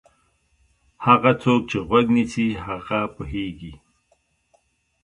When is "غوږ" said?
1.87-2.05